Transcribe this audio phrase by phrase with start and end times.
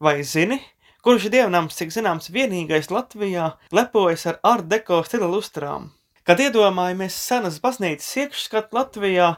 [0.00, 0.56] Vai zini,
[1.04, 5.90] kurš dievnams, cik zināms, vienīgais Latvijā lepojas ar art deko stila lustrām?
[6.24, 9.28] Kad iedomājamies senas baznīcas iekšskatu Latvijā,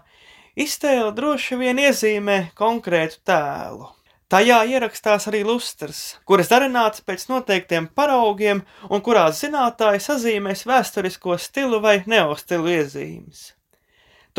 [0.55, 3.91] iztēle droši vien iezīmē konkrētu tēlu.
[4.31, 11.83] Tajā ierakstās arī lustras, kuras darināts pēc noteiktiem paraugiem un kurās zinātāji sazīmēs vēsturisko stilu
[11.83, 13.49] vai neostilu iezīmes.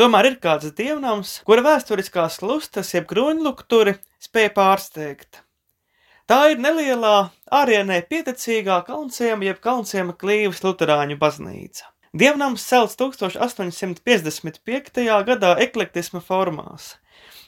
[0.00, 5.43] Tomēr ir kāds dievnams, kura vēsturiskās lustras jeb kruņlukturi spēja pārsteigt.
[6.24, 11.90] Tā ir nelielā, ārienē pieticīgā Kalnciema jeb Kalnciema klīvas luterāņu baznīca.
[12.16, 15.04] Dievnams celts 1855.
[15.28, 16.96] gadā eklektisma formās.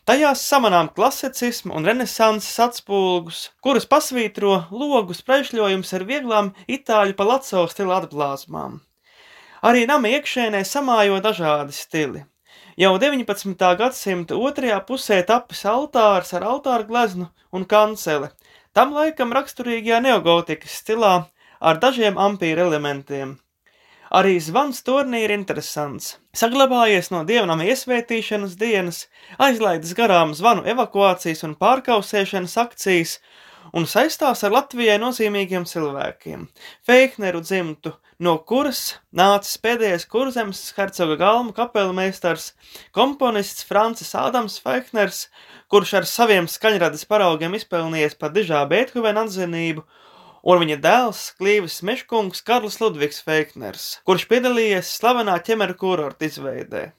[0.05, 8.03] Tajās samanām klasicismu un renesanses atspulgus, kurus pasvītro logu spraišļojums ar vieglām itāļu palazzo stila
[8.03, 8.84] atblāzmām.
[9.65, 12.29] Arī nama iekšēnē samājo dažādi stili.
[12.77, 13.56] Jau 19.
[13.81, 18.29] gadsimta otrajā pusē tapis altārs ar altāra gleznu un kanceli,
[18.77, 21.12] Tam laikam raksturīgajā neogotikas stilā
[21.65, 23.31] ar dažiem ampīra elementiem.
[24.19, 26.11] Arī zvans turnī ir interesants.
[26.37, 28.98] Saglabājies no dievnama iesvētīšanas dienas,
[29.47, 33.17] aizlaidas garām zvanu evakuācijas un pārkausēšanas akcijas
[33.75, 36.47] un saistās ar Latvijai nozīmīgiem cilvēkiem.
[36.86, 42.53] Feikneru dzimtu, no kuras nācis pēdējais kurzems hercoga galma kapelmeistars,
[42.97, 45.27] komponists Francis Ādams Feikners,
[45.72, 49.87] kurš ar saviem skaņradas paraugiem izpelnījies par dižā Beethovena atzinību,
[50.47, 56.91] un viņa dēls Klīvis Meškungs Karls Ludvigs Feikners, kurš piedalījies slavenā ķemeru kurorta izveidē.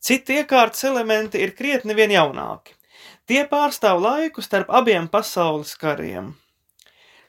[0.00, 2.79] Citi iekārtas elementi ir krietni vien jaunāki.
[3.30, 6.32] Tie pārstāv laiku starp abiem pasaules kariem.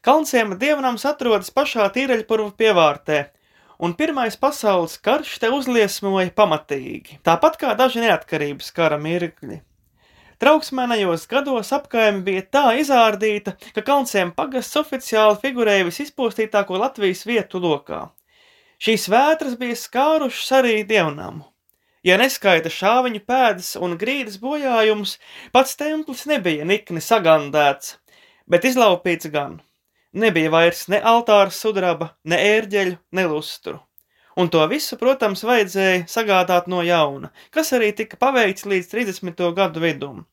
[0.01, 3.17] Kalnciema dievnams atrodas pašā tīreļpurva pievārtē,
[3.85, 9.59] un Pirmais pasaules karš te uzliesmoja pamatīgi, tāpat kā daži neatkarības kara mirkļi.
[10.41, 18.07] Trauksmēnajos gados apkaime bija tā izārdīta, ka Kalnciem pagasts oficiāli figurēja visizpostītāko Latvijas vietu lokā.
[18.81, 21.50] Šīs vētras bija skārušas arī dievnamu.
[22.01, 25.19] Ja neskaita šāviņu pēdas un grīdas bojājumus,
[25.53, 27.99] pats templis nebija nikni sagandēts,
[28.49, 29.59] bet izlaupīts gan.
[30.11, 33.77] Nebija vairs ne altāra sudraba, ne ērģeļu, ne lustru.
[34.41, 39.45] Un to visu, protams, vajadzēja sagādāt no jauna, kas arī tika paveikts līdz 30.
[39.55, 40.25] gadu vidum.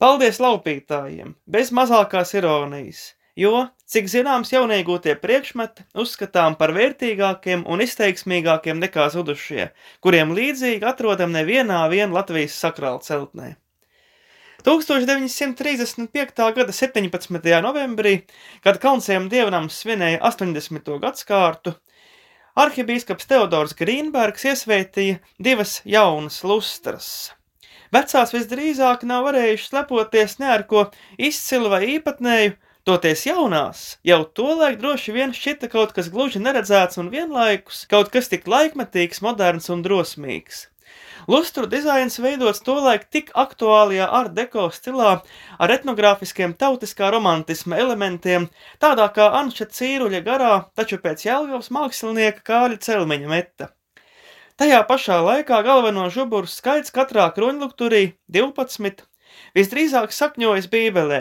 [0.00, 3.02] Paldies laupītājiem, bez mazākās ironijas,
[3.38, 9.70] jo, cik zināms, jauniegūtie priekšmeti uzskatām par vērtīgākiem un izteiksmīgākiem nekā zudušie,
[10.04, 13.56] kuriem līdzīgi atrodam nevienā vien Latvijas sakrāla celtnē.
[14.60, 16.54] 1935.
[16.54, 17.62] gada 17.
[17.64, 18.14] novembrī,
[18.64, 20.90] kad Kalnsiem dievnams svinēja 80.
[21.00, 21.74] gadskārtu,
[22.60, 27.32] arhibīskaps Teodors Grīnbergs iesvētīja divas jaunas lustras.
[27.90, 30.84] Vecās visdrīzāk nav varējušas lepoties ne ar ko
[31.18, 32.52] izcilu vai īpatnēju,
[32.88, 38.30] toties jaunās, jau tolaik droši vien šķita kaut kas gluži neredzēts un vienlaikus kaut kas
[38.32, 40.66] tik laikmetīgs, moderns un drosmīgs.
[41.30, 45.10] Lustru dizains veidots tolaik tik aktuālajā art deko stilā
[45.58, 48.48] ar etnogrāfiskiem tautiskā romantisma elementiem,
[48.82, 53.70] tādā kā Anša Cīruļa garā, taču pēc Jelgavas mākslinieka Kāļa Celmeņa meta.
[54.60, 59.04] Tajā pašā laikā galveno žuburu skaits katrā kruņlukturī 12
[59.56, 61.20] visdrīzāk sakņojas bībelē,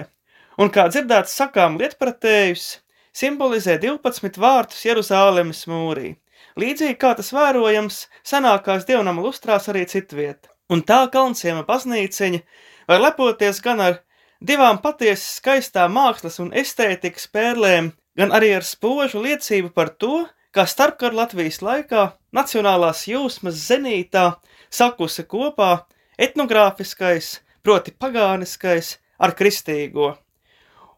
[0.59, 2.72] un kā dzirdēts sakām lietpratējus,
[3.16, 6.18] simbolizē 12 vārtus Jeruzālemes mūrī
[6.59, 10.50] līdzīgi kā tas vērojams senākās dievnama lustrās arī citviet.
[10.70, 12.42] Un tā Kalnciema baznīciņa
[12.90, 14.00] var lepoties gan ar
[14.40, 20.66] divām patiesi skaistām mākslas un estētikas pērlēm, gan arī ar spožu liecību par to, kā
[20.66, 24.31] starpkaru Latvijas laikā nacionālās jūsmas zenītā
[24.70, 25.86] sakusi kopā
[26.20, 30.14] etnogrāfiskais, proti pagāniskais ar kristīgo.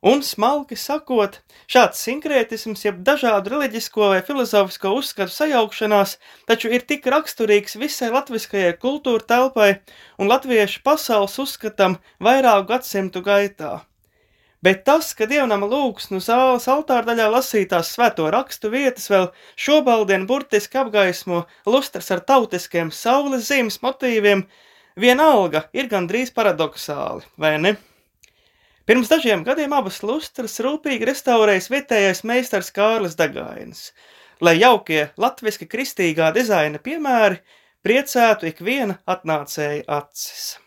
[0.02, 1.36] Un, smalki sakot,
[1.70, 6.16] šāds sinkrētisms, jeb dažādu reliģisko vai filozofisko uzskatu sajaukšanās,
[6.50, 9.68] taču ir tik raksturīgs visai latviskajai kultūra telpai
[10.18, 13.76] un latviešu pasaules uzskatam vairāku gadsimtu gaitā.
[14.66, 21.44] Bet tas, ka dievnama lūgsnu zāles altārdaļā lasītās svēto rakstu vietas vēl šobaldien burtiski apgaismo
[21.70, 24.48] lustras ar tautiskiem saules zīmes motīviem,
[24.98, 27.78] vienalga ir gandrīz paradoxāli, vai ne?
[28.90, 33.92] Pirms dažiem gadiem abas lustras rūpīgi restaurējis vietējais meistars Kārlis Dagainis,
[34.42, 37.38] lai jaukie latviski kristīgā dizaina piemēri
[37.86, 40.62] priecētu ikviena atnācēja acis.